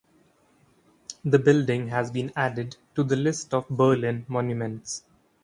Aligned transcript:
The 1.23 1.37
building 1.37 1.89
has 1.89 2.09
been 2.09 2.33
added 2.35 2.75
to 2.95 3.03
the 3.03 3.15
list 3.15 3.53
of 3.53 3.67
Berlin 3.69 4.25
monuments. 4.27 5.03